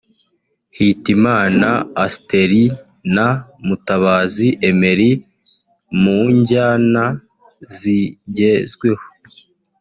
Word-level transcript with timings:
Hitimana 0.77 1.69
Astelie 2.05 2.71
na 3.15 3.27
Mutabazi 3.67 4.47
Emery 4.69 5.11
(mu 6.01 6.17
njyana 6.37 7.03
zigezweho) 7.77 9.05